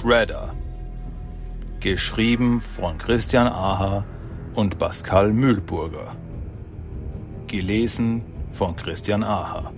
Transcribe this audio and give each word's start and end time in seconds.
Shredder. 0.00 0.54
Geschrieben 1.80 2.60
von 2.60 2.98
Christian 2.98 3.48
Aha 3.48 4.04
und 4.54 4.78
Pascal 4.78 5.32
Mühlburger. 5.32 6.14
Gelesen 7.48 8.22
von 8.52 8.76
Christian 8.76 9.24
Aha. 9.24 9.72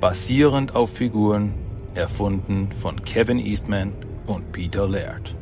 Basierend 0.00 0.74
auf 0.74 0.90
Figuren 0.96 1.54
erfunden 1.94 2.72
von 2.72 3.00
Kevin 3.02 3.38
Eastman 3.38 3.92
und 4.26 4.50
Peter 4.50 4.88
Laird. 4.88 5.36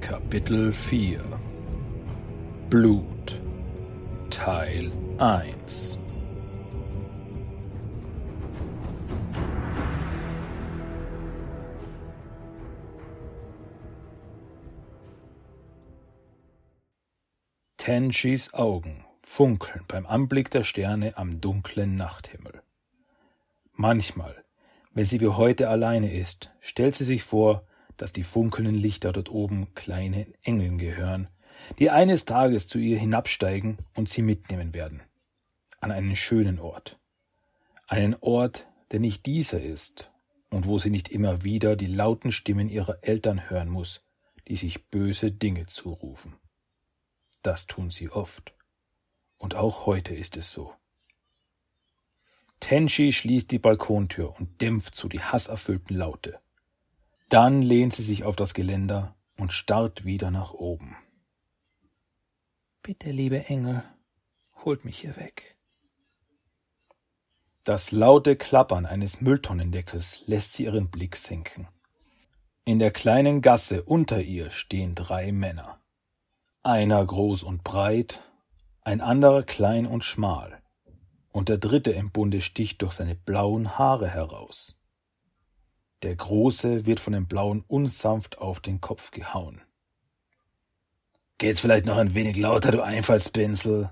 Kapitel 0.00 0.72
4 0.72 1.20
Blut 2.70 3.38
Teil 4.30 4.90
1 5.18 6.01
Tenshis 17.84 18.54
Augen 18.54 19.04
funkeln 19.24 19.82
beim 19.88 20.06
Anblick 20.06 20.52
der 20.52 20.62
Sterne 20.62 21.16
am 21.16 21.40
dunklen 21.40 21.96
Nachthimmel. 21.96 22.62
Manchmal, 23.72 24.44
wenn 24.94 25.04
sie 25.04 25.20
wie 25.20 25.26
heute 25.26 25.68
alleine 25.68 26.16
ist, 26.16 26.52
stellt 26.60 26.94
sie 26.94 27.02
sich 27.02 27.24
vor, 27.24 27.66
dass 27.96 28.12
die 28.12 28.22
funkelnden 28.22 28.76
Lichter 28.76 29.12
dort 29.12 29.32
oben 29.32 29.74
kleinen 29.74 30.32
Engeln 30.44 30.78
gehören, 30.78 31.26
die 31.80 31.90
eines 31.90 32.24
Tages 32.24 32.68
zu 32.68 32.78
ihr 32.78 33.00
hinabsteigen 33.00 33.78
und 33.96 34.08
sie 34.08 34.22
mitnehmen 34.22 34.74
werden. 34.74 35.02
An 35.80 35.90
einen 35.90 36.14
schönen 36.14 36.60
Ort. 36.60 37.00
Einen 37.88 38.14
Ort, 38.20 38.68
der 38.92 39.00
nicht 39.00 39.26
dieser 39.26 39.60
ist 39.60 40.12
und 40.50 40.68
wo 40.68 40.78
sie 40.78 40.90
nicht 40.90 41.08
immer 41.08 41.42
wieder 41.42 41.74
die 41.74 41.88
lauten 41.88 42.30
Stimmen 42.30 42.68
ihrer 42.68 42.98
Eltern 43.02 43.50
hören 43.50 43.70
muss, 43.70 44.04
die 44.46 44.54
sich 44.54 44.86
böse 44.88 45.32
Dinge 45.32 45.66
zurufen. 45.66 46.36
Das 47.42 47.66
tun 47.66 47.90
sie 47.90 48.10
oft. 48.10 48.54
Und 49.36 49.54
auch 49.54 49.86
heute 49.86 50.14
ist 50.14 50.36
es 50.36 50.52
so. 50.52 50.72
Tenshi 52.60 53.12
schließt 53.12 53.50
die 53.50 53.58
Balkontür 53.58 54.38
und 54.38 54.60
dämpft 54.60 54.94
so 54.94 55.08
die 55.08 55.20
hasserfüllten 55.20 55.96
Laute. 55.96 56.40
Dann 57.28 57.60
lehnt 57.60 57.92
sie 57.92 58.02
sich 58.02 58.22
auf 58.22 58.36
das 58.36 58.54
Geländer 58.54 59.16
und 59.36 59.52
starrt 59.52 60.04
wieder 60.04 60.30
nach 60.30 60.52
oben. 60.52 60.96
Bitte, 62.82 63.10
liebe 63.10 63.46
Engel, 63.46 63.82
holt 64.64 64.84
mich 64.84 65.00
hier 65.00 65.16
weg. 65.16 65.56
Das 67.64 67.90
laute 67.90 68.36
Klappern 68.36 68.86
eines 68.86 69.20
Mülltonnendeckels 69.20 70.22
lässt 70.26 70.52
sie 70.52 70.64
ihren 70.64 70.90
Blick 70.90 71.16
sinken. 71.16 71.68
In 72.64 72.78
der 72.78 72.92
kleinen 72.92 73.40
Gasse 73.40 73.82
unter 73.82 74.20
ihr 74.20 74.50
stehen 74.52 74.94
drei 74.94 75.32
Männer. 75.32 75.81
Einer 76.64 77.04
groß 77.04 77.42
und 77.42 77.64
breit, 77.64 78.22
ein 78.82 79.00
anderer 79.00 79.42
klein 79.42 79.84
und 79.84 80.04
schmal, 80.04 80.62
und 81.32 81.48
der 81.48 81.58
dritte 81.58 81.90
im 81.90 82.12
Bunde 82.12 82.40
sticht 82.40 82.82
durch 82.82 82.92
seine 82.92 83.16
blauen 83.16 83.78
Haare 83.78 84.08
heraus. 84.08 84.76
Der 86.02 86.14
Große 86.14 86.86
wird 86.86 87.00
von 87.00 87.14
dem 87.14 87.26
Blauen 87.26 87.64
unsanft 87.66 88.38
auf 88.38 88.60
den 88.60 88.80
Kopf 88.80 89.10
gehauen. 89.10 89.60
Geht's 91.38 91.60
vielleicht 91.60 91.84
noch 91.84 91.96
ein 91.96 92.14
wenig 92.14 92.36
lauter, 92.36 92.70
du 92.70 92.80
Einfallspinsel? 92.80 93.90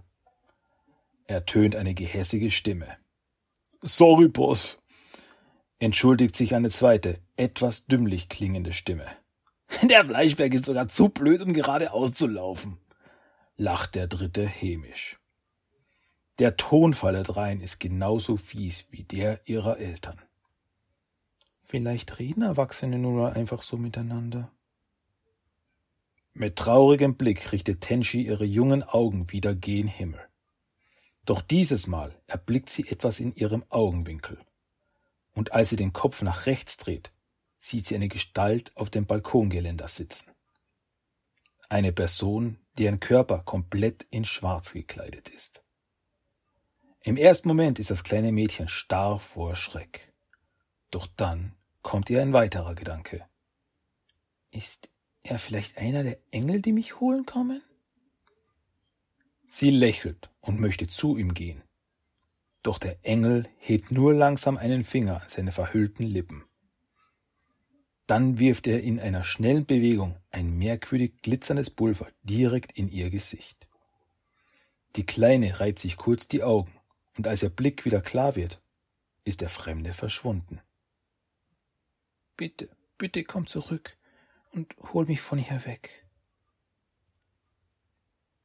ertönt 1.26 1.74
eine 1.74 1.94
gehässige 1.94 2.52
Stimme. 2.52 2.96
Sorry, 3.82 4.28
Boss, 4.28 4.80
entschuldigt 5.80 6.36
sich 6.36 6.54
eine 6.54 6.70
zweite, 6.70 7.18
etwas 7.34 7.86
dümmlich 7.86 8.28
klingende 8.28 8.72
Stimme. 8.72 9.06
Der 9.88 10.04
Fleischberg 10.04 10.52
ist 10.52 10.66
sogar 10.66 10.88
zu 10.88 11.08
blöd, 11.08 11.40
um 11.40 11.52
geradeaus 11.52 12.12
zu 12.12 12.26
laufen, 12.26 12.78
lacht 13.56 13.94
der 13.94 14.08
Dritte 14.08 14.46
hämisch. 14.46 15.18
Der 16.38 16.56
Tonfall 16.56 17.12
der 17.12 17.22
Dreien 17.22 17.60
ist 17.60 17.80
genauso 17.80 18.36
fies 18.36 18.86
wie 18.90 19.04
der 19.04 19.40
ihrer 19.46 19.78
Eltern. 19.78 20.20
Vielleicht 21.64 22.18
reden 22.18 22.42
Erwachsene 22.42 22.98
mal 22.98 23.32
einfach 23.32 23.62
so 23.62 23.76
miteinander. 23.76 24.50
Mit 26.32 26.56
traurigem 26.56 27.16
Blick 27.16 27.52
richtet 27.52 27.80
Tenshi 27.80 28.22
ihre 28.22 28.44
jungen 28.44 28.82
Augen 28.82 29.30
wieder 29.30 29.54
gen 29.54 29.86
Himmel. 29.86 30.20
Doch 31.24 31.42
dieses 31.42 31.86
Mal 31.86 32.14
erblickt 32.26 32.70
sie 32.70 32.88
etwas 32.88 33.20
in 33.20 33.34
ihrem 33.34 33.64
Augenwinkel. 33.68 34.38
Und 35.32 35.52
als 35.52 35.68
sie 35.68 35.76
den 35.76 35.92
Kopf 35.92 36.22
nach 36.22 36.46
rechts 36.46 36.76
dreht, 36.76 37.12
sieht 37.60 37.86
sie 37.86 37.94
eine 37.94 38.08
Gestalt 38.08 38.76
auf 38.76 38.90
dem 38.90 39.06
Balkongeländer 39.06 39.86
sitzen. 39.86 40.32
Eine 41.68 41.92
Person, 41.92 42.58
deren 42.78 42.98
Körper 42.98 43.40
komplett 43.40 44.06
in 44.10 44.24
Schwarz 44.24 44.72
gekleidet 44.72 45.28
ist. 45.28 45.62
Im 47.02 47.16
ersten 47.16 47.46
Moment 47.46 47.78
ist 47.78 47.90
das 47.90 48.02
kleine 48.02 48.32
Mädchen 48.32 48.66
starr 48.66 49.20
vor 49.20 49.54
Schreck. 49.54 50.12
Doch 50.90 51.06
dann 51.16 51.54
kommt 51.82 52.10
ihr 52.10 52.20
ein 52.20 52.32
weiterer 52.32 52.74
Gedanke. 52.74 53.24
Ist 54.50 54.90
er 55.22 55.38
vielleicht 55.38 55.78
einer 55.78 56.02
der 56.02 56.18
Engel, 56.30 56.60
die 56.60 56.72
mich 56.72 56.98
holen 56.98 57.24
kommen? 57.24 57.62
Sie 59.46 59.70
lächelt 59.70 60.30
und 60.40 60.60
möchte 60.60 60.88
zu 60.88 61.16
ihm 61.16 61.34
gehen. 61.34 61.62
Doch 62.62 62.78
der 62.78 62.98
Engel 63.02 63.48
hebt 63.58 63.90
nur 63.90 64.12
langsam 64.12 64.56
einen 64.56 64.84
Finger 64.84 65.22
an 65.22 65.28
seine 65.28 65.52
verhüllten 65.52 66.04
Lippen. 66.04 66.44
Dann 68.10 68.40
wirft 68.40 68.66
er 68.66 68.82
in 68.82 68.98
einer 68.98 69.22
schnellen 69.22 69.66
Bewegung 69.66 70.16
ein 70.32 70.58
merkwürdig 70.58 71.22
glitzerndes 71.22 71.70
Pulver 71.70 72.08
direkt 72.24 72.72
in 72.72 72.88
ihr 72.88 73.08
Gesicht. 73.08 73.68
Die 74.96 75.06
Kleine 75.06 75.60
reibt 75.60 75.78
sich 75.78 75.96
kurz 75.96 76.26
die 76.26 76.42
Augen, 76.42 76.72
und 77.16 77.28
als 77.28 77.44
ihr 77.44 77.50
Blick 77.50 77.84
wieder 77.84 78.00
klar 78.00 78.34
wird, 78.34 78.60
ist 79.22 79.42
der 79.42 79.48
Fremde 79.48 79.94
verschwunden. 79.94 80.60
Bitte, 82.36 82.68
bitte 82.98 83.22
komm 83.22 83.46
zurück 83.46 83.96
und 84.50 84.74
hol 84.92 85.06
mich 85.06 85.20
von 85.20 85.38
hier 85.38 85.64
weg. 85.64 86.04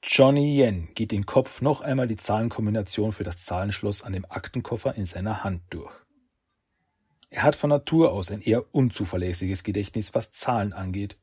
Johnny 0.04 0.62
Yen 0.62 0.94
geht 0.94 1.12
den 1.12 1.26
Kopf 1.26 1.62
noch 1.62 1.82
einmal 1.82 2.08
die 2.08 2.18
Zahlenkombination 2.18 3.12
für 3.12 3.24
das 3.24 3.44
Zahlenschloss 3.44 4.04
an 4.04 4.14
dem 4.14 4.26
Aktenkoffer 4.30 4.94
in 4.94 5.08
seiner 5.08 5.44
Hand 5.44 5.64
durch. 5.72 6.05
Er 7.36 7.44
hat 7.44 7.58
von 7.58 7.70
Natur 7.70 8.14
aus 8.14 8.32
ein 8.32 8.40
eher 8.40 8.74
unzuverlässiges 8.74 9.66
Gedächtnis, 9.66 10.16
was 10.16 10.32
Zahlen 10.32 10.72
angeht, 10.72 11.18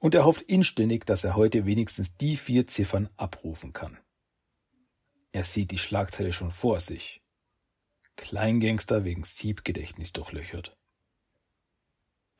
und 0.00 0.16
er 0.16 0.24
hofft 0.24 0.42
inständig, 0.42 1.06
dass 1.06 1.22
er 1.22 1.36
heute 1.36 1.64
wenigstens 1.64 2.16
die 2.16 2.36
vier 2.36 2.66
Ziffern 2.66 3.08
abrufen 3.16 3.72
kann. 3.72 3.98
Er 5.30 5.44
sieht 5.44 5.70
die 5.70 5.78
Schlagzeile 5.78 6.32
schon 6.32 6.50
vor 6.50 6.80
sich. 6.80 7.22
Kleingangster 8.16 9.04
wegen 9.04 9.22
Siebgedächtnis 9.22 10.12
durchlöchert. 10.12 10.76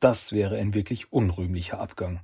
Das 0.01 0.33
wäre 0.33 0.57
ein 0.57 0.73
wirklich 0.73 1.13
unrühmlicher 1.13 1.79
Abgang. 1.79 2.19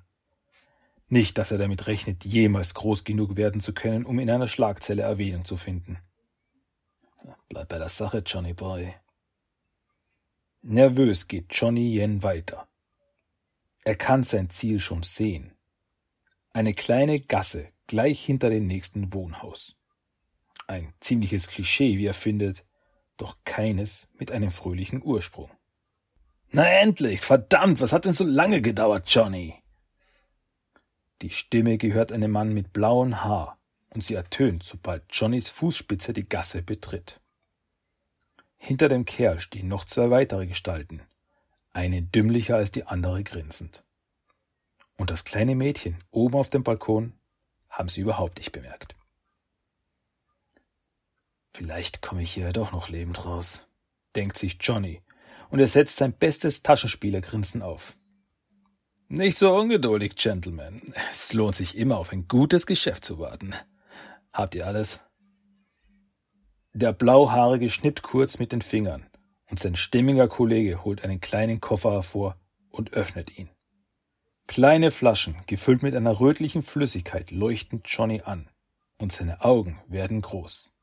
Nicht, 1.07 1.37
dass 1.37 1.51
er 1.51 1.57
damit 1.57 1.87
rechnet, 1.87 2.25
jemals 2.25 2.73
groß 2.73 3.05
genug 3.05 3.37
werden 3.37 3.61
zu 3.61 3.73
können, 3.73 4.05
um 4.05 4.19
in 4.19 4.29
einer 4.29 4.49
Schlagzeile 4.49 5.03
Erwähnung 5.03 5.45
zu 5.45 5.55
finden. 5.55 5.99
Bleib 7.47 7.69
bei 7.69 7.77
der 7.77 7.87
Sache, 7.87 8.23
Johnny 8.25 8.53
Boy. 8.53 8.93
Nervös 10.67 11.27
geht 11.27 11.53
Johnny 11.53 11.95
Yen 11.95 12.23
weiter. 12.23 12.67
Er 13.83 13.95
kann 13.95 14.23
sein 14.23 14.49
Ziel 14.49 14.79
schon 14.79 15.03
sehen. 15.03 15.53
Eine 16.53 16.73
kleine 16.73 17.19
Gasse 17.19 17.69
gleich 17.85 18.25
hinter 18.25 18.49
dem 18.49 18.65
nächsten 18.65 19.13
Wohnhaus. 19.13 19.75
Ein 20.65 20.91
ziemliches 21.01 21.49
Klischee, 21.49 21.99
wie 21.99 22.07
er 22.07 22.15
findet, 22.15 22.65
doch 23.15 23.37
keines 23.45 24.07
mit 24.17 24.31
einem 24.31 24.49
fröhlichen 24.49 25.03
Ursprung. 25.03 25.51
Na 26.49 26.67
endlich, 26.67 27.21
verdammt, 27.21 27.79
was 27.79 27.93
hat 27.93 28.05
denn 28.05 28.13
so 28.13 28.23
lange 28.23 28.63
gedauert, 28.63 29.07
Johnny? 29.07 29.61
Die 31.21 31.29
Stimme 31.29 31.77
gehört 31.77 32.11
einem 32.11 32.31
Mann 32.31 32.55
mit 32.55 32.73
blauem 32.73 33.23
Haar, 33.23 33.59
und 33.91 34.03
sie 34.03 34.15
ertönt, 34.15 34.63
sobald 34.63 35.03
Johnnys 35.11 35.47
Fußspitze 35.47 36.11
die 36.11 36.27
Gasse 36.27 36.63
betritt. 36.63 37.21
Hinter 38.57 38.89
dem 38.89 39.05
Kerl 39.05 39.39
stehen 39.39 39.67
noch 39.67 39.85
zwei 39.85 40.09
weitere 40.09 40.47
Gestalten, 40.47 41.01
eine 41.73 42.01
dümmlicher 42.01 42.55
als 42.55 42.71
die 42.71 42.85
andere 42.85 43.23
grinsend. 43.23 43.83
Und 44.97 45.09
das 45.09 45.23
kleine 45.23 45.55
Mädchen 45.55 46.03
oben 46.09 46.35
auf 46.35 46.49
dem 46.49 46.63
Balkon 46.63 47.13
haben 47.69 47.89
sie 47.89 48.01
überhaupt 48.01 48.37
nicht 48.37 48.51
bemerkt. 48.51 48.95
Vielleicht 51.53 52.01
komme 52.01 52.21
ich 52.21 52.33
hier 52.33 52.51
doch 52.53 52.71
noch 52.71 52.89
lebend 52.89 53.25
raus, 53.25 53.65
denkt 54.15 54.37
sich 54.37 54.57
Johnny, 54.59 55.01
und 55.49 55.59
er 55.59 55.67
setzt 55.67 55.97
sein 55.97 56.13
bestes 56.13 56.63
Taschenspielergrinsen 56.63 57.61
auf. 57.61 57.95
Nicht 59.07 59.37
so 59.37 59.55
ungeduldig, 59.55 60.15
Gentlemen. 60.15 60.81
Es 61.11 61.33
lohnt 61.33 61.55
sich 61.55 61.77
immer 61.77 61.97
auf 61.97 62.11
ein 62.11 62.27
gutes 62.27 62.65
Geschäft 62.65 63.05
zu 63.05 63.19
warten. 63.19 63.53
Habt 64.33 64.55
ihr 64.55 64.65
alles? 64.65 64.99
Der 66.75 66.91
Blauhaarige 66.91 67.69
schnippt 67.69 68.01
kurz 68.01 68.37
mit 68.37 68.51
den 68.51 68.61
Fingern, 68.61 69.09
und 69.49 69.61
sein 69.61 69.77
stimmiger 69.77 70.27
Kollege 70.27 70.83
holt 70.83 71.05
einen 71.05 71.21
kleinen 71.21 71.61
Koffer 71.61 71.93
hervor 71.93 72.35
und 72.69 72.91
öffnet 72.91 73.37
ihn. 73.39 73.49
Kleine 74.45 74.91
Flaschen, 74.91 75.37
gefüllt 75.47 75.83
mit 75.83 75.95
einer 75.95 76.19
rötlichen 76.19 76.63
Flüssigkeit, 76.63 77.31
leuchten 77.31 77.81
Johnny 77.85 78.23
an, 78.23 78.49
und 78.97 79.13
seine 79.13 79.45
Augen 79.45 79.79
werden 79.87 80.19
groß. 80.19 80.73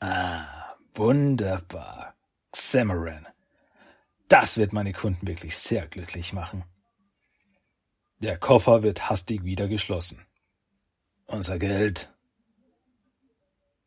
Ah, 0.00 0.74
wunderbar. 0.92 2.14
Xamaran. 2.52 3.26
Das 4.28 4.58
wird 4.58 4.74
meine 4.74 4.92
Kunden 4.92 5.26
wirklich 5.26 5.56
sehr 5.56 5.86
glücklich 5.86 6.34
machen. 6.34 6.64
Der 8.18 8.36
Koffer 8.36 8.82
wird 8.82 9.08
hastig 9.08 9.44
wieder 9.44 9.66
geschlossen. 9.66 10.26
Unser 11.24 11.58
Geld. 11.58 12.12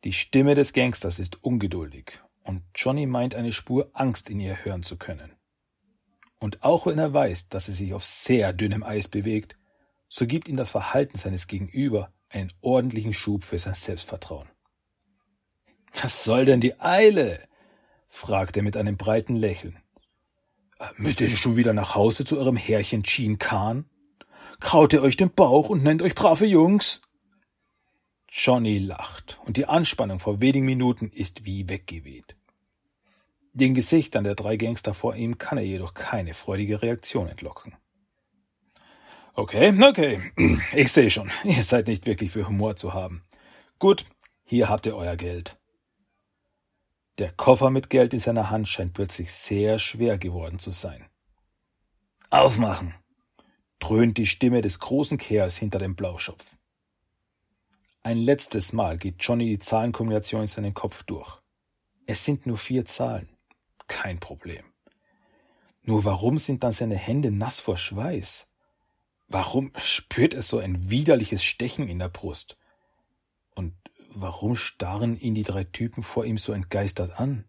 Die 0.04 0.12
Stimme 0.12 0.54
des 0.54 0.74
Gangsters 0.74 1.18
ist 1.18 1.42
ungeduldig 1.42 2.20
und 2.42 2.62
Johnny 2.74 3.06
meint 3.06 3.34
eine 3.34 3.52
Spur 3.52 3.90
Angst 3.94 4.28
in 4.28 4.38
ihr 4.38 4.62
hören 4.64 4.82
zu 4.82 4.98
können. 4.98 5.32
Und 6.38 6.62
auch 6.62 6.86
wenn 6.86 6.98
er 6.98 7.14
weiß, 7.14 7.48
dass 7.48 7.66
sie 7.66 7.72
sich 7.72 7.94
auf 7.94 8.04
sehr 8.04 8.52
dünnem 8.52 8.82
Eis 8.82 9.08
bewegt, 9.08 9.56
so 10.08 10.26
gibt 10.26 10.46
ihm 10.48 10.56
das 10.56 10.70
Verhalten 10.70 11.16
seines 11.16 11.46
Gegenüber 11.46 12.12
einen 12.28 12.52
ordentlichen 12.60 13.14
Schub 13.14 13.44
für 13.44 13.58
sein 13.58 13.74
Selbstvertrauen. 13.74 14.48
Was 16.02 16.22
soll 16.22 16.44
denn 16.44 16.60
die 16.60 16.78
Eile? 16.80 17.40
fragt 18.06 18.58
er 18.58 18.62
mit 18.62 18.76
einem 18.76 18.98
breiten 18.98 19.36
Lächeln. 19.36 19.78
Äh, 20.78 20.88
müsst 20.98 21.22
ihr 21.22 21.30
schon 21.30 21.56
wieder 21.56 21.72
nach 21.72 21.94
Hause 21.94 22.26
zu 22.26 22.38
eurem 22.38 22.56
Herrchen 22.56 23.04
Chin 23.04 23.38
Khan? 23.38 23.86
Kraut 24.60 24.92
ihr 24.92 25.02
euch 25.02 25.16
den 25.16 25.30
Bauch 25.30 25.70
und 25.70 25.82
nennt 25.82 26.02
euch 26.02 26.14
brave 26.14 26.44
Jungs? 26.44 27.00
Johnny 28.36 28.80
lacht, 28.80 29.38
und 29.44 29.58
die 29.58 29.66
Anspannung 29.66 30.18
vor 30.18 30.40
wenigen 30.40 30.66
Minuten 30.66 31.08
ist 31.08 31.44
wie 31.44 31.68
weggeweht. 31.68 32.34
Den 33.52 33.74
Gesichtern 33.74 34.24
der 34.24 34.34
drei 34.34 34.56
Gangster 34.56 34.92
vor 34.92 35.14
ihm 35.14 35.38
kann 35.38 35.56
er 35.56 35.64
jedoch 35.64 35.94
keine 35.94 36.34
freudige 36.34 36.82
Reaktion 36.82 37.28
entlocken. 37.28 37.76
Okay, 39.34 39.72
okay, 39.80 40.32
ich 40.74 40.90
sehe 40.90 41.10
schon, 41.10 41.30
ihr 41.44 41.62
seid 41.62 41.86
nicht 41.86 42.06
wirklich 42.06 42.32
für 42.32 42.48
Humor 42.48 42.74
zu 42.74 42.92
haben. 42.92 43.22
Gut, 43.78 44.04
hier 44.42 44.68
habt 44.68 44.86
ihr 44.86 44.96
euer 44.96 45.14
Geld. 45.14 45.56
Der 47.18 47.30
Koffer 47.30 47.70
mit 47.70 47.88
Geld 47.88 48.12
in 48.12 48.18
seiner 48.18 48.50
Hand 48.50 48.66
scheint 48.68 48.94
plötzlich 48.94 49.32
sehr 49.32 49.78
schwer 49.78 50.18
geworden 50.18 50.58
zu 50.58 50.72
sein. 50.72 51.06
Aufmachen! 52.30 52.94
dröhnt 53.78 54.18
die 54.18 54.26
Stimme 54.26 54.60
des 54.60 54.80
großen 54.80 55.18
Kerls 55.18 55.56
hinter 55.56 55.78
dem 55.78 55.94
Blauschopf. 55.94 56.56
Ein 58.06 58.18
letztes 58.18 58.74
Mal 58.74 58.98
geht 58.98 59.16
Johnny 59.20 59.46
die 59.46 59.58
Zahlenkombination 59.58 60.42
in 60.42 60.46
seinen 60.46 60.74
Kopf 60.74 61.04
durch. 61.04 61.40
Es 62.04 62.22
sind 62.22 62.44
nur 62.44 62.58
vier 62.58 62.84
Zahlen. 62.84 63.30
Kein 63.88 64.20
Problem. 64.20 64.62
Nur 65.80 66.04
warum 66.04 66.36
sind 66.36 66.64
dann 66.64 66.72
seine 66.72 66.96
Hände 66.96 67.30
nass 67.30 67.60
vor 67.60 67.78
Schweiß? 67.78 68.46
Warum 69.26 69.72
spürt 69.78 70.34
er 70.34 70.42
so 70.42 70.58
ein 70.58 70.90
widerliches 70.90 71.42
Stechen 71.42 71.88
in 71.88 71.98
der 71.98 72.10
Brust? 72.10 72.58
Und 73.54 73.74
warum 74.10 74.54
starren 74.54 75.18
ihn 75.18 75.34
die 75.34 75.42
drei 75.42 75.64
Typen 75.64 76.02
vor 76.02 76.26
ihm 76.26 76.36
so 76.36 76.52
entgeistert 76.52 77.18
an? 77.18 77.46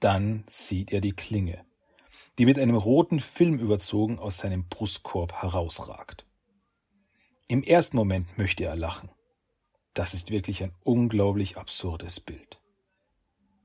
Dann 0.00 0.44
sieht 0.48 0.90
er 0.90 1.02
die 1.02 1.12
Klinge, 1.12 1.66
die 2.38 2.46
mit 2.46 2.58
einem 2.58 2.76
roten 2.76 3.20
Film 3.20 3.58
überzogen 3.58 4.18
aus 4.18 4.38
seinem 4.38 4.68
Brustkorb 4.68 5.34
herausragt. 5.34 6.24
Im 7.50 7.62
ersten 7.62 7.96
Moment 7.96 8.36
möchte 8.36 8.64
er 8.64 8.76
lachen. 8.76 9.08
Das 9.94 10.12
ist 10.12 10.30
wirklich 10.30 10.62
ein 10.62 10.74
unglaublich 10.84 11.56
absurdes 11.56 12.20
Bild. 12.20 12.60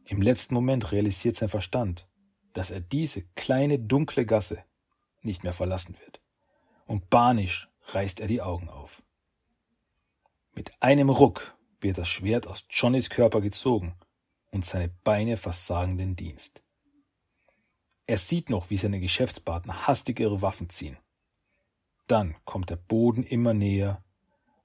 Im 0.06 0.22
letzten 0.22 0.54
Moment 0.54 0.94
realisiert 0.94 1.36
sein 1.36 1.50
Verstand, 1.50 2.08
dass 2.54 2.72
er 2.72 2.80
diese 2.80 3.24
kleine 3.36 3.80
dunkle 3.80 4.26
Gasse 4.26 4.64
nicht 5.22 5.44
mehr 5.44 5.52
verlassen 5.52 5.98
wird. 6.00 6.22
Und 6.86 7.10
banisch 7.10 7.68
reißt 7.88 8.22
er 8.22 8.28
die 8.28 8.42
Augen 8.42 8.70
auf. 8.70 9.04
Mit 10.54 10.72
einem 10.82 11.10
Ruck 11.10 11.58
wird 11.82 11.98
das 11.98 12.08
Schwert 12.08 12.48
aus 12.48 12.66
Johnnys 12.70 13.10
Körper 13.10 13.42
gezogen 13.42 13.96
und 14.50 14.64
seine 14.64 14.88
Beine 15.04 15.36
versagen 15.36 15.98
den 15.98 16.16
Dienst. 16.16 16.64
Er 18.08 18.18
sieht 18.18 18.50
noch, 18.50 18.70
wie 18.70 18.78
seine 18.78 19.02
Geschäftspartner 19.02 19.88
hastig 19.88 20.22
ihre 20.22 20.42
Waffen 20.42 20.70
ziehen. 20.70 20.98
Dann 22.08 22.36
kommt 22.46 22.70
der 22.70 22.76
Boden 22.76 23.24
immer 23.24 23.54
näher 23.54 24.04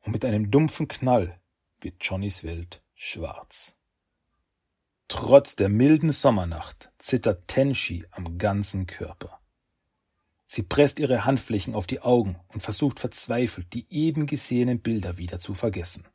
und 0.00 0.12
mit 0.12 0.24
einem 0.24 0.50
dumpfen 0.50 0.88
Knall 0.88 1.40
wird 1.80 1.96
Johnnys 2.00 2.42
Welt 2.42 2.82
schwarz. 2.94 3.74
Trotz 5.06 5.56
der 5.56 5.68
milden 5.68 6.12
Sommernacht 6.12 6.90
zittert 6.98 7.48
Tenshi 7.48 8.04
am 8.10 8.36
ganzen 8.38 8.86
Körper. 8.86 9.40
Sie 10.46 10.62
presst 10.62 10.98
ihre 10.98 11.24
Handflächen 11.24 11.74
auf 11.74 11.86
die 11.86 12.00
Augen 12.00 12.40
und 12.48 12.60
versucht 12.60 13.00
verzweifelt, 13.00 13.72
die 13.74 13.86
eben 13.90 14.26
gesehenen 14.26 14.80
Bilder 14.80 15.18
wieder 15.18 15.38
zu 15.38 15.54
vergessen. 15.54 16.06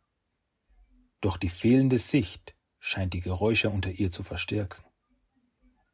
Doch 1.22 1.38
die 1.38 1.50
fehlende 1.50 2.00
Sicht 2.00 2.56
scheint 2.80 3.14
die 3.14 3.22
Geräusche 3.22 3.70
unter 3.70 3.92
ihr 3.92 4.12
zu 4.12 4.24
verstärken. 4.24 4.84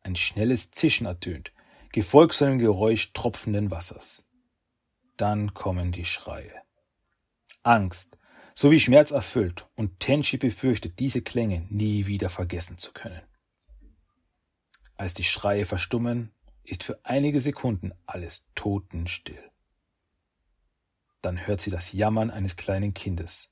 Ein 0.01 0.15
schnelles 0.15 0.71
Zischen 0.71 1.05
ertönt, 1.05 1.53
gefolgt 1.91 2.33
zu 2.33 2.45
einem 2.45 2.59
Geräusch 2.59 3.13
tropfenden 3.13 3.71
Wassers. 3.71 4.25
Dann 5.19 5.53
kommen 5.53 5.91
die 5.91 6.05
Schreie. 6.05 6.61
Angst 7.61 8.17
sowie 8.55 8.79
Schmerz 8.79 9.11
erfüllt 9.11 9.67
und 9.75 9.99
Tenchi 9.99 10.37
befürchtet, 10.37 10.97
diese 10.97 11.21
Klänge 11.21 11.67
nie 11.69 12.05
wieder 12.05 12.29
vergessen 12.29 12.77
zu 12.77 12.93
können. 12.93 13.21
Als 14.95 15.13
die 15.13 15.25
Schreie 15.25 15.65
verstummen, 15.65 16.31
ist 16.63 16.85
für 16.85 17.03
einige 17.03 17.41
Sekunden 17.41 17.91
alles 18.05 18.45
totenstill. 18.55 19.43
Dann 21.21 21.45
hört 21.45 21.59
sie 21.59 21.71
das 21.71 21.91
Jammern 21.91 22.31
eines 22.31 22.55
kleinen 22.55 22.93
Kindes, 22.93 23.49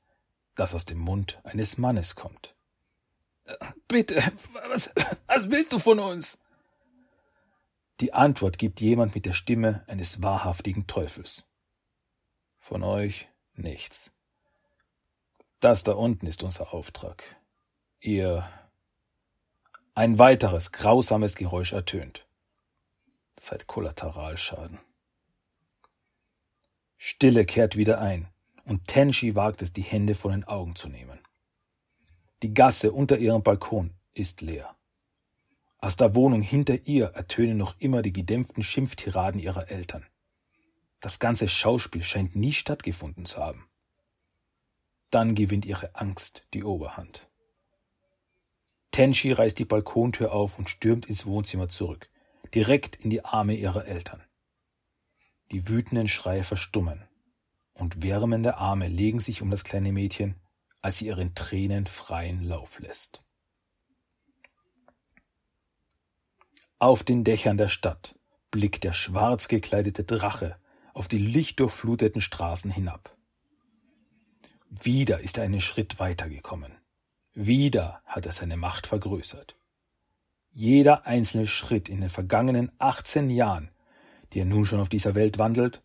das 0.56 0.74
aus 0.74 0.86
dem 0.86 1.00
Mund 1.00 1.42
eines 1.44 1.78
Mannes 1.78 2.16
kommt. 2.16 2.56
Bitte, 3.90 4.24
was, 4.70 4.90
was 5.28 5.52
willst 5.52 5.74
du 5.74 5.80
von 5.80 6.00
uns? 6.00 6.40
Die 8.00 8.14
Antwort 8.14 8.58
gibt 8.58 8.80
jemand 8.80 9.16
mit 9.16 9.26
der 9.26 9.34
Stimme 9.34 9.84
eines 9.88 10.22
wahrhaftigen 10.22 10.88
Teufels. 10.88 11.44
Von 12.68 12.84
euch 12.84 13.30
nichts. 13.56 14.12
Das 15.62 15.86
da 15.86 15.94
unten 15.94 16.28
ist 16.28 16.44
unser 16.44 16.74
Auftrag. 16.74 17.24
Ihr. 18.02 18.46
Ein 19.96 20.20
weiteres 20.20 20.74
grausames 20.74 21.36
Geräusch 21.36 21.72
ertönt. 21.72 22.28
Seid 23.40 23.68
Kollateralschaden. 23.68 24.80
Stille 26.98 27.46
kehrt 27.46 27.78
wieder 27.78 28.02
ein, 28.02 28.28
und 28.66 28.86
Tenshi 28.86 29.34
wagt 29.34 29.62
es, 29.62 29.72
die 29.72 29.84
Hände 29.84 30.14
von 30.14 30.32
den 30.32 30.44
Augen 30.44 30.76
zu 30.76 30.90
nehmen. 30.90 31.20
Die 32.42 32.54
Gasse 32.54 32.92
unter 32.92 33.18
ihrem 33.18 33.44
Balkon 33.44 33.94
ist 34.12 34.42
leer. 34.42 34.76
Aus 35.78 35.96
der 35.96 36.16
Wohnung 36.16 36.42
hinter 36.42 36.86
ihr 36.86 37.06
ertönen 37.06 37.56
noch 37.56 37.80
immer 37.80 38.02
die 38.02 38.12
gedämpften 38.12 38.62
Schimpftiraden 38.62 39.40
ihrer 39.40 39.72
Eltern. 39.72 40.06
Das 41.00 41.20
ganze 41.20 41.48
Schauspiel 41.48 42.04
scheint 42.04 42.36
nie 42.36 42.54
stattgefunden 42.54 43.26
zu 43.26 43.38
haben. 43.38 43.70
Dann 45.12 45.36
gewinnt 45.36 45.66
ihre 45.66 45.96
Angst 45.96 46.44
die 46.54 46.64
Oberhand. 46.64 47.30
Tenshi 48.92 49.32
reißt 49.32 49.60
die 49.60 49.66
Balkontür 49.66 50.32
auf 50.32 50.58
und 50.58 50.70
stürmt 50.70 51.06
ins 51.06 51.26
Wohnzimmer 51.26 51.70
zurück, 51.70 52.10
direkt 52.54 52.96
in 52.96 53.10
die 53.10 53.24
Arme 53.24 53.56
ihrer 53.56 53.86
Eltern. 53.86 54.24
Die 55.52 55.70
wütenden 55.70 56.08
Schreie 56.08 56.44
verstummen, 56.44 57.08
und 57.74 58.02
wärmende 58.02 58.58
Arme 58.58 58.88
legen 58.88 59.20
sich 59.20 59.42
um 59.42 59.52
das 59.52 59.64
kleine 59.64 59.92
Mädchen, 59.92 60.36
als 60.82 60.98
sie 60.98 61.08
ihren 61.08 61.36
Tränen 61.36 61.86
freien 61.86 62.44
Lauf 62.44 62.80
lässt. 62.80 63.24
Auf 66.80 67.04
den 67.04 67.24
Dächern 67.24 67.58
der 67.58 67.68
Stadt 67.68 68.16
blickt 68.52 68.84
der 68.84 68.94
schwarz 68.94 69.48
gekleidete 69.48 70.04
Drache 70.04 70.60
auf 70.98 71.08
die 71.08 71.20
lichtdurchfluteten 71.20 72.22
Straßen 72.22 72.72
hinab. 72.72 73.16
Wieder 74.70 75.20
ist 75.20 75.38
er 75.38 75.44
einen 75.44 75.62
Schritt 75.62 76.00
weitergekommen. 76.00 76.74
Wieder 77.34 78.02
hat 78.06 78.26
er 78.26 78.32
seine 78.32 78.58
Macht 78.58 78.88
vergrößert. 78.88 79.56
Jeder 80.52 81.06
einzelne 81.06 81.46
Schritt 81.46 81.88
in 81.88 82.02
den 82.02 82.10
vergangenen 82.10 82.72
18 82.80 83.30
Jahren, 83.30 83.70
die 84.34 84.40
er 84.40 84.46
nun 84.46 84.66
schon 84.66 84.80
auf 84.80 84.90
dieser 84.90 85.14
Welt 85.14 85.38
wandelt, 85.38 85.84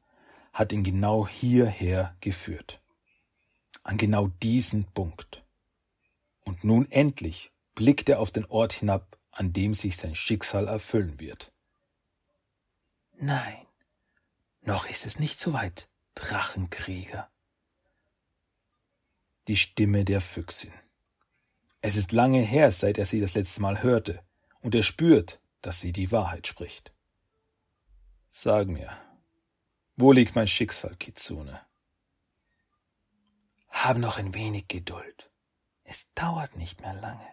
hat 0.54 0.72
ihn 0.72 0.82
genau 0.82 1.28
hierher 1.28 2.16
geführt. 2.20 2.80
An 3.82 3.98
genau 3.98 4.28
diesen 4.42 4.84
Punkt. 4.84 5.44
Und 6.44 6.64
nun 6.64 6.90
endlich 6.90 7.52
blickt 7.74 8.08
er 8.08 8.18
auf 8.18 8.30
den 8.30 8.46
Ort 8.46 8.72
hinab, 8.72 9.18
an 9.30 9.52
dem 9.52 9.74
sich 9.74 9.98
sein 9.98 10.14
Schicksal 10.14 10.68
erfüllen 10.68 11.20
wird. 11.20 11.52
Nein, 13.18 13.66
noch 14.62 14.88
ist 14.88 15.06
es 15.06 15.18
nicht 15.18 15.38
so 15.38 15.52
weit, 15.52 15.88
Drachenkrieger. 16.14 17.30
Die 19.48 19.56
Stimme 19.56 20.04
der 20.04 20.20
Füchsin. 20.20 20.72
Es 21.80 21.96
ist 21.96 22.12
lange 22.12 22.40
her, 22.40 22.70
seit 22.70 22.98
er 22.98 23.06
sie 23.06 23.20
das 23.20 23.34
letzte 23.34 23.60
Mal 23.60 23.82
hörte, 23.82 24.22
und 24.60 24.74
er 24.74 24.84
spürt, 24.84 25.40
dass 25.62 25.80
sie 25.80 25.92
die 25.92 26.12
Wahrheit 26.12 26.46
spricht. 26.46 26.92
Sag 28.28 28.68
mir, 28.68 28.96
wo 29.96 30.12
liegt 30.12 30.36
mein 30.36 30.46
Schicksal, 30.46 30.96
Kitsune? 30.96 31.60
Hab 33.68 33.98
noch 33.98 34.16
ein 34.18 34.34
wenig 34.34 34.68
Geduld. 34.68 35.30
Es 35.82 36.12
dauert 36.14 36.56
nicht 36.56 36.80
mehr 36.80 36.94
lange. 36.94 37.26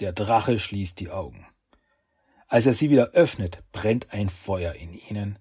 Der 0.00 0.12
Drache 0.12 0.58
schließt 0.58 0.98
die 1.00 1.10
Augen. 1.10 1.46
Als 2.48 2.64
er 2.64 2.72
sie 2.72 2.88
wieder 2.88 3.10
öffnet, 3.10 3.62
brennt 3.72 4.12
ein 4.12 4.30
Feuer 4.30 4.72
in 4.72 4.94
ihnen, 4.94 5.38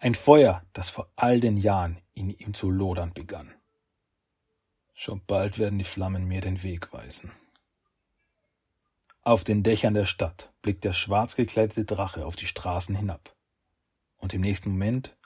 ein 0.00 0.16
Feuer, 0.16 0.64
das 0.72 0.90
vor 0.90 1.08
all 1.14 1.38
den 1.38 1.56
Jahren 1.56 2.00
in 2.14 2.30
ihm 2.30 2.52
zu 2.52 2.68
lodern 2.70 3.12
begann. 3.12 3.54
Schon 4.92 5.24
bald 5.24 5.60
werden 5.60 5.78
die 5.78 5.84
Flammen 5.84 6.26
mir 6.26 6.40
den 6.40 6.64
Weg 6.64 6.92
weisen. 6.92 7.30
Auf 9.22 9.44
den 9.44 9.62
Dächern 9.62 9.94
der 9.94 10.04
Stadt 10.04 10.52
blickt 10.60 10.84
der 10.84 10.92
schwarz 10.92 11.36
gekleidete 11.36 11.84
Drache 11.84 12.26
auf 12.26 12.34
die 12.34 12.46
Straßen 12.46 12.96
hinab. 12.96 13.36
Und 14.16 14.34
im 14.34 14.40
nächsten 14.40 14.70
Moment 14.70 15.16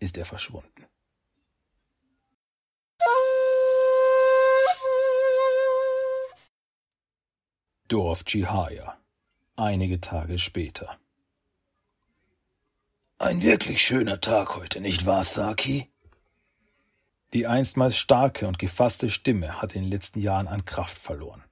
ist 0.00 0.18
er 0.18 0.26
verschwunden. 0.26 0.86
Dorf 7.88 8.24
Chihaya. 8.24 9.01
Einige 9.56 10.00
Tage 10.00 10.38
später. 10.38 10.98
Ein 13.18 13.42
wirklich 13.42 13.82
schöner 13.82 14.18
Tag 14.18 14.56
heute, 14.56 14.80
nicht 14.80 15.04
wahr, 15.04 15.24
Saki? 15.24 15.90
Die 17.34 17.46
einstmals 17.46 17.98
starke 17.98 18.48
und 18.48 18.58
gefasste 18.58 19.10
Stimme 19.10 19.60
hat 19.60 19.74
in 19.74 19.82
den 19.82 19.90
letzten 19.90 20.20
Jahren 20.20 20.48
an 20.48 20.64
Kraft 20.64 20.96
verloren. 20.96 21.44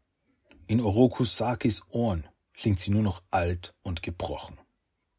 In 0.67 0.81
Oroku 0.81 1.25
Sakis 1.25 1.83
Ohren 1.91 2.27
klingt 2.55 2.81
sie 2.81 2.91
nur 2.91 3.03
noch 3.03 3.23
alt 3.31 3.75
und 3.83 4.03
gebrochen. 4.03 4.59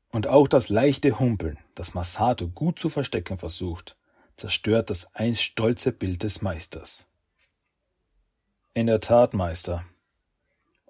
Und 0.09 0.25
auch 0.25 0.47
das 0.47 0.69
leichte 0.69 1.19
Humpeln, 1.19 1.59
das 1.75 1.93
Masato 1.93 2.47
gut 2.47 2.79
zu 2.79 2.89
verstecken 2.89 3.37
versucht, 3.37 3.95
zerstört 4.37 4.89
das 4.89 5.13
einst 5.13 5.43
stolze 5.43 5.91
Bild 5.91 6.23
des 6.23 6.41
Meisters. 6.41 7.07
In 8.73 8.87
der 8.87 9.01
Tat, 9.01 9.35
Meister, 9.35 9.85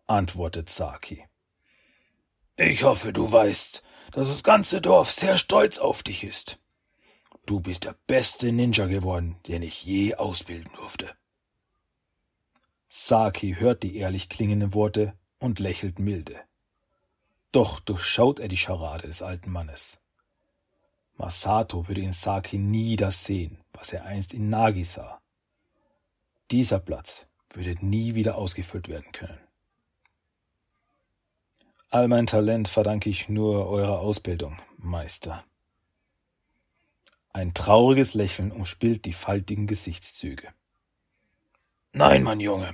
antwortet 0.08 0.70
Saki. 0.70 1.26
Ich 2.64 2.84
hoffe, 2.84 3.12
du 3.12 3.32
weißt, 3.32 3.84
dass 4.12 4.28
das 4.28 4.44
ganze 4.44 4.82
Dorf 4.82 5.12
sehr 5.12 5.40
stolz 5.40 5.80
auf 5.80 6.04
dich 6.04 6.24
ist. 6.24 6.60
Du 7.48 7.60
bist 7.60 7.86
der 7.86 7.96
beste 8.06 8.52
Ninja 8.52 8.86
geworden, 8.86 9.38
den 9.48 9.64
ich 9.64 9.84
je 9.84 10.14
ausbilden 10.14 10.72
durfte. 10.76 11.10
Saki 12.88 13.56
hört 13.56 13.82
die 13.82 13.98
ehrlich 13.98 14.30
klingenden 14.30 14.76
Worte 14.76 15.18
und 15.40 15.58
lächelt 15.58 15.98
milde. 15.98 16.40
Doch 17.52 17.80
durchschaut 17.80 18.38
er 18.38 18.48
die 18.48 18.58
Scharade 18.58 19.08
des 19.08 19.24
alten 19.24 19.50
Mannes. 19.50 19.98
Masato 21.18 21.88
würde 21.88 22.02
in 22.02 22.14
Saki 22.14 22.60
nie 22.60 22.96
das 22.96 23.26
sehen, 23.26 23.58
was 23.74 23.92
er 23.92 24.06
einst 24.06 24.36
in 24.36 24.50
Nagi 24.50 24.84
sah. 24.84 25.20
Dieser 26.52 26.80
Platz 26.80 27.26
würde 27.50 27.76
nie 27.84 28.14
wieder 28.14 28.36
ausgefüllt 28.36 28.88
werden 28.88 29.12
können. 29.14 29.40
All 31.94 32.08
mein 32.08 32.26
Talent 32.26 32.70
verdanke 32.70 33.10
ich 33.10 33.28
nur 33.28 33.68
eurer 33.68 34.00
Ausbildung, 34.00 34.56
Meister. 34.78 35.44
Ein 37.34 37.54
trauriges 37.54 38.14
Lächeln 38.14 38.54
umspielt 38.54 39.04
die 39.04 39.12
faltigen 39.12 39.68
Gesichtszüge. 39.68 40.48
Nein, 41.92 42.24
mein 42.24 42.40
Junge, 42.40 42.74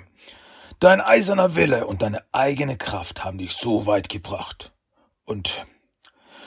dein 0.80 1.02
eiserner 1.02 1.56
Wille 1.56 1.88
und 1.88 2.04
deine 2.04 2.24
eigene 2.32 2.78
Kraft 2.78 3.24
haben 3.24 3.40
dich 3.40 3.54
so 3.54 3.88
weit 3.88 4.08
gebracht. 4.08 4.72
Und 5.26 5.66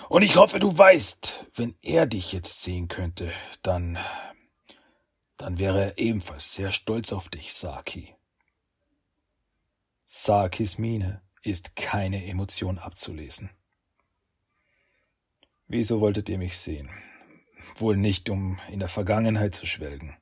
und 0.08 0.22
ich 0.22 0.36
hoffe, 0.36 0.60
du 0.60 0.76
weißt, 0.76 1.46
wenn 1.56 1.74
er 1.82 2.06
dich 2.06 2.32
jetzt 2.32 2.62
sehen 2.62 2.86
könnte, 2.86 3.32
dann 3.62 3.98
dann 5.36 5.58
wäre 5.58 5.86
er 5.86 5.98
ebenfalls 5.98 6.54
sehr 6.54 6.70
stolz 6.70 7.12
auf 7.12 7.28
dich, 7.30 7.52
Saki. 7.52 8.14
Sakis 10.06 10.78
Miene 10.78 11.20
ist 11.42 11.76
keine 11.76 12.26
Emotion 12.26 12.78
abzulesen. 12.78 13.50
Wieso 15.66 16.00
wolltet 16.00 16.28
ihr 16.28 16.38
mich 16.38 16.58
sehen? 16.58 16.90
Wohl 17.76 17.96
nicht, 17.96 18.28
um 18.28 18.58
in 18.70 18.80
der 18.80 18.88
Vergangenheit 18.88 19.54
zu 19.54 19.66
schwelgen. 19.66 20.16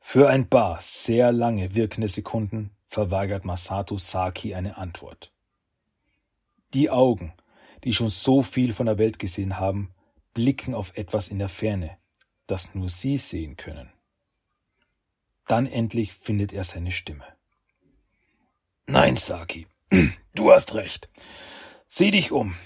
Für 0.00 0.28
ein 0.30 0.48
paar 0.48 0.80
sehr 0.80 1.32
lange 1.32 1.74
wirkende 1.74 2.08
Sekunden 2.08 2.70
verweigert 2.88 3.44
Masato 3.44 3.98
Saki 3.98 4.54
eine 4.54 4.78
Antwort. 4.78 5.32
Die 6.72 6.90
Augen, 6.90 7.34
die 7.84 7.92
schon 7.92 8.08
so 8.08 8.42
viel 8.42 8.72
von 8.72 8.86
der 8.86 8.98
Welt 8.98 9.18
gesehen 9.18 9.58
haben, 9.58 9.94
blicken 10.32 10.74
auf 10.74 10.96
etwas 10.96 11.28
in 11.28 11.38
der 11.38 11.48
Ferne, 11.48 11.98
das 12.46 12.74
nur 12.74 12.88
sie 12.88 13.18
sehen 13.18 13.56
können. 13.56 13.92
Dann 15.46 15.66
endlich 15.66 16.14
findet 16.14 16.52
er 16.52 16.64
seine 16.64 16.92
Stimme. 16.92 17.37
Nein, 18.90 19.18
Saki, 19.18 19.66
du 20.34 20.50
hast 20.50 20.74
recht. 20.74 21.10
Sieh 21.88 22.10
dich 22.10 22.32
um. 22.32 22.56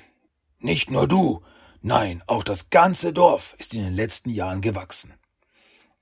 Nicht 0.60 0.88
nur 0.88 1.08
du, 1.08 1.42
nein, 1.80 2.22
auch 2.28 2.44
das 2.44 2.70
ganze 2.70 3.12
Dorf 3.12 3.56
ist 3.58 3.74
in 3.74 3.82
den 3.82 3.92
letzten 3.92 4.30
Jahren 4.30 4.60
gewachsen. 4.60 5.14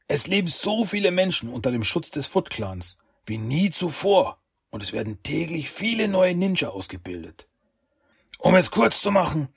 Es 0.08 0.26
leben 0.26 0.48
so 0.48 0.84
viele 0.84 1.10
Menschen 1.10 1.48
unter 1.48 1.72
dem 1.72 1.84
Schutz 1.84 2.10
des 2.10 2.26
Foot 2.26 2.50
Clans 2.50 2.98
wie 3.24 3.38
nie 3.38 3.70
zuvor 3.70 4.36
und 4.68 4.82
es 4.82 4.92
werden 4.92 5.22
täglich 5.22 5.70
viele 5.70 6.06
neue 6.06 6.34
Ninja 6.34 6.68
ausgebildet. 6.68 7.48
Um 8.38 8.54
es 8.54 8.70
kurz 8.70 9.00
zu 9.00 9.10
machen, 9.10 9.48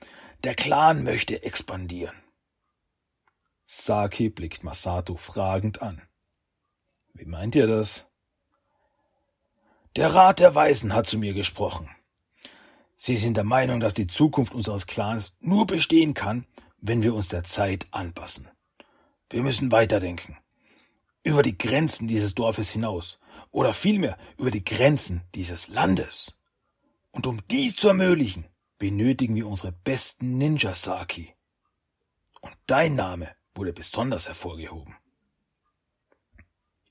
der 0.45 0.55
Clan 0.55 1.03
möchte 1.03 1.43
expandieren. 1.43 2.15
Saki 3.65 4.29
blickt 4.29 4.63
Masato 4.63 5.17
fragend 5.17 5.81
an. 5.81 6.01
Wie 7.13 7.25
meint 7.25 7.53
ihr 7.55 7.67
das? 7.67 8.07
Der 9.95 10.15
Rat 10.15 10.39
der 10.39 10.55
Weisen 10.55 10.93
hat 10.93 11.07
zu 11.07 11.19
mir 11.19 11.33
gesprochen. 11.33 11.87
Sie 12.97 13.15
sind 13.15 13.37
der 13.37 13.43
Meinung, 13.43 13.79
dass 13.79 13.93
die 13.93 14.07
Zukunft 14.07 14.55
unseres 14.55 14.87
Clans 14.87 15.35
nur 15.39 15.67
bestehen 15.67 16.15
kann, 16.15 16.47
wenn 16.79 17.03
wir 17.03 17.13
uns 17.13 17.27
der 17.27 17.43
Zeit 17.43 17.87
anpassen. 17.91 18.49
Wir 19.29 19.43
müssen 19.43 19.71
weiterdenken. 19.71 20.37
Über 21.21 21.43
die 21.43 21.57
Grenzen 21.57 22.07
dieses 22.07 22.33
Dorfes 22.33 22.71
hinaus. 22.71 23.19
Oder 23.51 23.73
vielmehr 23.73 24.17
über 24.37 24.49
die 24.49 24.63
Grenzen 24.63 25.21
dieses 25.35 25.67
Landes. 25.67 26.35
Und 27.11 27.27
um 27.27 27.45
dies 27.51 27.75
zu 27.75 27.87
ermöglichen, 27.87 28.45
benötigen 28.79 29.35
wir 29.35 29.47
unsere 29.47 29.71
besten 29.71 30.39
Ninja 30.39 30.73
Saki. 30.73 31.35
Und 32.41 32.53
dein 32.65 32.95
Name 32.95 33.29
wurde 33.53 33.73
besonders 33.73 34.27
hervorgehoben. 34.27 34.95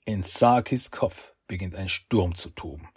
In 0.05 0.23
Sakis 0.23 0.91
Kopf 0.91 1.32
beginnt 1.53 1.75
ein 1.75 1.91
Sturm 1.91 2.35
zu 2.35 2.49
toben. 2.49 2.89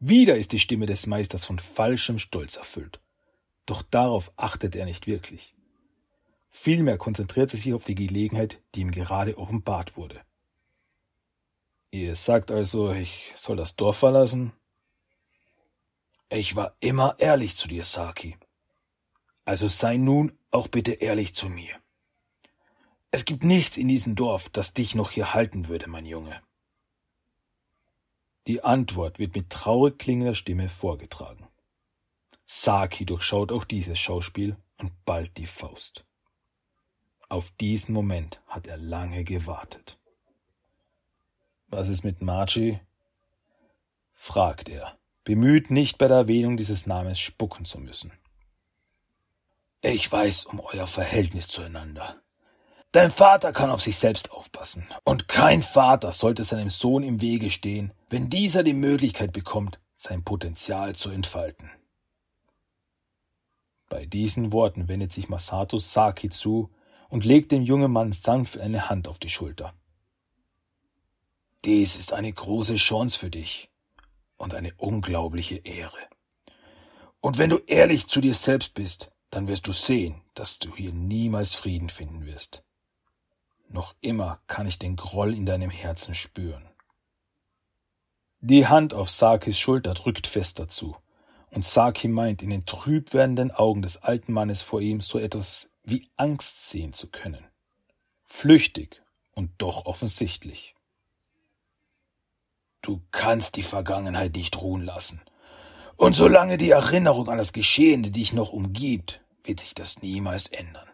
Wieder 0.00 0.36
ist 0.36 0.50
die 0.50 0.58
Stimme 0.58 0.86
des 0.86 1.06
Meisters 1.06 1.44
von 1.44 1.60
falschem 1.60 2.18
Stolz 2.18 2.56
erfüllt. 2.56 2.98
Doch 3.64 3.82
darauf 3.82 4.32
achtet 4.34 4.74
er 4.74 4.86
nicht 4.86 5.06
wirklich. 5.06 5.54
Vielmehr 6.50 6.98
konzentriert 6.98 7.52
er 7.52 7.60
sich 7.60 7.72
auf 7.72 7.84
die 7.84 7.94
Gelegenheit, 7.94 8.60
die 8.74 8.80
ihm 8.80 8.90
gerade 8.90 9.38
offenbart 9.38 9.96
wurde. 9.96 10.20
Ihr 11.92 12.16
sagt 12.16 12.50
also, 12.50 12.90
ich 12.90 13.32
soll 13.36 13.56
das 13.56 13.76
Dorf 13.76 13.98
verlassen? 13.98 14.52
Ich 16.28 16.56
war 16.56 16.74
immer 16.80 17.14
ehrlich 17.18 17.54
zu 17.54 17.68
dir, 17.68 17.84
Saki. 17.84 18.36
Also 19.44 19.68
sei 19.68 19.96
nun 19.96 20.36
auch 20.50 20.66
bitte 20.66 20.94
ehrlich 20.94 21.36
zu 21.36 21.48
mir. 21.48 21.76
Es 23.12 23.24
gibt 23.24 23.44
nichts 23.44 23.76
in 23.76 23.86
diesem 23.86 24.16
Dorf, 24.16 24.48
das 24.48 24.74
dich 24.74 24.96
noch 24.96 25.12
hier 25.12 25.34
halten 25.34 25.68
würde, 25.68 25.88
mein 25.88 26.04
Junge. 26.04 26.42
Die 28.46 28.62
Antwort 28.62 29.18
wird 29.18 29.34
mit 29.34 29.50
traurig 29.50 29.98
klingender 29.98 30.34
Stimme 30.34 30.68
vorgetragen. 30.68 31.48
Saki 32.44 33.06
durchschaut 33.06 33.52
auch 33.52 33.64
dieses 33.64 33.98
Schauspiel 33.98 34.56
und 34.78 35.04
ballt 35.04 35.36
die 35.38 35.46
Faust. 35.46 36.04
Auf 37.28 37.50
diesen 37.52 37.94
Moment 37.94 38.42
hat 38.46 38.66
er 38.66 38.76
lange 38.76 39.24
gewartet. 39.24 39.98
Was 41.68 41.88
ist 41.88 42.04
mit 42.04 42.20
Margie? 42.20 42.80
fragt 44.12 44.68
er, 44.68 44.98
bemüht 45.24 45.70
nicht 45.70 45.98
bei 45.98 46.06
der 46.06 46.18
Erwähnung 46.18 46.56
dieses 46.56 46.86
Namens 46.86 47.18
spucken 47.18 47.64
zu 47.64 47.78
müssen. 47.78 48.12
Ich 49.80 50.10
weiß 50.10 50.46
um 50.46 50.60
euer 50.60 50.86
Verhältnis 50.86 51.48
zueinander. 51.48 52.22
Dein 52.94 53.10
Vater 53.10 53.52
kann 53.52 53.70
auf 53.70 53.80
sich 53.80 53.96
selbst 53.96 54.30
aufpassen. 54.30 54.86
Und 55.02 55.26
kein 55.26 55.62
Vater 55.62 56.12
sollte 56.12 56.44
seinem 56.44 56.70
Sohn 56.70 57.02
im 57.02 57.20
Wege 57.20 57.50
stehen, 57.50 57.92
wenn 58.08 58.30
dieser 58.30 58.62
die 58.62 58.72
Möglichkeit 58.72 59.32
bekommt, 59.32 59.80
sein 59.96 60.22
Potenzial 60.22 60.94
zu 60.94 61.10
entfalten. 61.10 61.72
Bei 63.88 64.06
diesen 64.06 64.52
Worten 64.52 64.86
wendet 64.86 65.12
sich 65.12 65.28
Masato 65.28 65.80
Saki 65.80 66.30
zu 66.30 66.70
und 67.08 67.24
legt 67.24 67.50
dem 67.50 67.62
jungen 67.62 67.90
Mann 67.90 68.12
sanft 68.12 68.58
eine 68.58 68.88
Hand 68.88 69.08
auf 69.08 69.18
die 69.18 69.28
Schulter. 69.28 69.74
Dies 71.64 71.96
ist 71.96 72.12
eine 72.12 72.32
große 72.32 72.76
Chance 72.76 73.18
für 73.18 73.30
dich. 73.30 73.70
und 74.36 74.54
eine 74.54 74.72
unglaubliche 74.76 75.56
Ehre. 75.56 75.98
Und 77.20 77.38
wenn 77.38 77.50
du 77.50 77.58
ehrlich 77.66 78.06
zu 78.08 78.20
dir 78.20 78.34
selbst 78.34 78.74
bist, 78.74 79.10
dann 79.30 79.48
wirst 79.48 79.66
du 79.66 79.72
sehen, 79.72 80.22
dass 80.34 80.58
du 80.58 80.76
hier 80.76 80.92
niemals 80.92 81.54
Frieden 81.54 81.88
finden 81.88 82.26
wirst. 82.26 82.63
Noch 83.68 83.94
immer 84.00 84.40
kann 84.46 84.66
ich 84.66 84.78
den 84.78 84.96
Groll 84.96 85.34
in 85.34 85.46
deinem 85.46 85.70
Herzen 85.70 86.14
spüren. 86.14 86.68
Die 88.40 88.66
Hand 88.66 88.94
auf 88.94 89.10
Sakis 89.10 89.58
Schulter 89.58 89.94
drückt 89.94 90.26
fester 90.26 90.68
zu, 90.68 90.96
und 91.50 91.64
Saki 91.64 92.08
meint, 92.08 92.42
in 92.42 92.50
den 92.50 92.66
trüb 92.66 93.14
werdenden 93.14 93.50
Augen 93.52 93.80
des 93.82 94.02
alten 94.02 94.32
Mannes 94.32 94.60
vor 94.60 94.80
ihm 94.80 95.00
so 95.00 95.18
etwas 95.18 95.70
wie 95.84 96.08
Angst 96.16 96.68
sehen 96.68 96.92
zu 96.92 97.08
können. 97.08 97.46
Flüchtig 98.24 99.02
und 99.32 99.50
doch 99.58 99.86
offensichtlich. 99.86 100.74
Du 102.82 103.00
kannst 103.12 103.56
die 103.56 103.62
Vergangenheit 103.62 104.36
nicht 104.36 104.60
ruhen 104.60 104.82
lassen. 104.82 105.22
Und 105.96 106.14
solange 106.14 106.56
die 106.56 106.70
Erinnerung 106.70 107.28
an 107.28 107.38
das 107.38 107.52
Geschehene 107.52 108.10
dich 108.10 108.32
noch 108.32 108.52
umgibt, 108.52 109.20
wird 109.44 109.60
sich 109.60 109.74
das 109.74 110.02
niemals 110.02 110.48
ändern. 110.48 110.88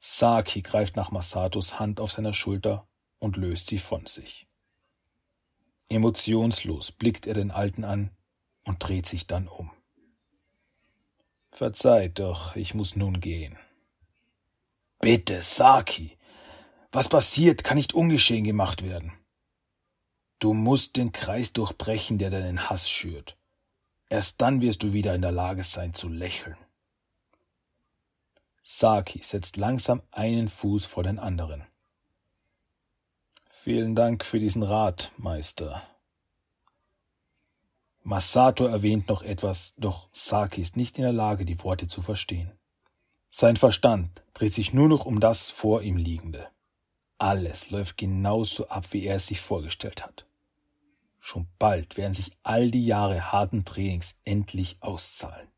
Saki 0.00 0.62
greift 0.62 0.96
nach 0.96 1.10
Masatos 1.10 1.78
Hand 1.78 2.00
auf 2.00 2.10
seiner 2.10 2.32
Schulter 2.32 2.88
und 3.18 3.36
löst 3.36 3.66
sie 3.66 3.78
von 3.78 4.06
sich. 4.06 4.48
Emotionslos 5.90 6.90
blickt 6.90 7.26
er 7.26 7.34
den 7.34 7.50
Alten 7.50 7.84
an 7.84 8.10
und 8.64 8.78
dreht 8.78 9.06
sich 9.06 9.26
dann 9.26 9.46
um. 9.46 9.70
Verzeiht 11.50 12.18
doch, 12.18 12.56
ich 12.56 12.74
muss 12.74 12.96
nun 12.96 13.20
gehen. 13.20 13.58
Bitte, 15.00 15.42
Saki. 15.42 16.16
Was 16.92 17.08
passiert, 17.08 17.62
kann 17.62 17.76
nicht 17.76 17.92
ungeschehen 17.92 18.44
gemacht 18.44 18.82
werden. 18.82 19.12
Du 20.38 20.54
musst 20.54 20.96
den 20.96 21.12
Kreis 21.12 21.52
durchbrechen, 21.52 22.18
der 22.18 22.30
deinen 22.30 22.70
Hass 22.70 22.88
schürt. 22.88 23.36
Erst 24.08 24.40
dann 24.40 24.62
wirst 24.62 24.82
du 24.82 24.92
wieder 24.92 25.14
in 25.14 25.22
der 25.22 25.32
Lage 25.32 25.64
sein 25.64 25.92
zu 25.92 26.08
lächeln. 26.08 26.56
Saki 28.72 29.20
setzt 29.22 29.56
langsam 29.56 30.00
einen 30.12 30.48
Fuß 30.48 30.86
vor 30.86 31.02
den 31.02 31.18
anderen. 31.18 31.66
Vielen 33.50 33.96
Dank 33.96 34.24
für 34.24 34.38
diesen 34.38 34.62
Rat, 34.62 35.10
Meister. 35.16 35.82
Masato 38.04 38.66
erwähnt 38.66 39.08
noch 39.08 39.22
etwas, 39.22 39.74
doch 39.76 40.08
Saki 40.12 40.62
ist 40.62 40.76
nicht 40.76 40.98
in 40.98 41.02
der 41.02 41.12
Lage, 41.12 41.44
die 41.44 41.62
Worte 41.64 41.88
zu 41.88 42.00
verstehen. 42.00 42.52
Sein 43.28 43.56
Verstand 43.56 44.22
dreht 44.34 44.54
sich 44.54 44.72
nur 44.72 44.88
noch 44.88 45.04
um 45.04 45.18
das 45.18 45.50
vor 45.50 45.82
ihm 45.82 45.96
Liegende. 45.96 46.48
Alles 47.18 47.70
läuft 47.70 47.98
genauso 47.98 48.68
ab, 48.68 48.92
wie 48.92 49.04
er 49.04 49.16
es 49.16 49.26
sich 49.26 49.40
vorgestellt 49.40 50.06
hat. 50.06 50.26
Schon 51.18 51.48
bald 51.58 51.96
werden 51.96 52.14
sich 52.14 52.30
all 52.44 52.70
die 52.70 52.86
Jahre 52.86 53.32
harten 53.32 53.64
Trainings 53.64 54.14
endlich 54.24 54.76
auszahlen. 54.80 55.48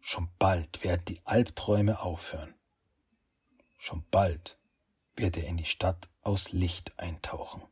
Schon 0.00 0.28
bald 0.38 0.82
werden 0.82 1.04
die 1.04 1.20
Albträume 1.24 2.00
aufhören. 2.00 2.54
Schon 3.76 4.04
bald 4.10 4.58
wird 5.14 5.36
er 5.36 5.46
in 5.46 5.56
die 5.56 5.64
Stadt 5.64 6.08
aus 6.22 6.52
Licht 6.52 6.98
eintauchen. 6.98 7.62